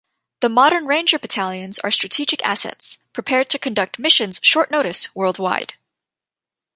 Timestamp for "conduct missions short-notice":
3.59-5.13